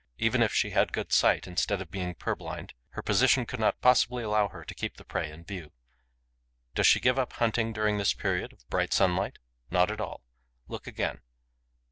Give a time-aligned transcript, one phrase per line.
[0.17, 4.23] Even if she had good sight, instead of being purblind, her position could not possibly
[4.23, 5.73] allow her to keep the prey in view.
[6.73, 9.37] Does she give up hunting during this period, of bright sunlight?
[9.69, 10.23] Not at all.
[10.67, 11.21] Look again.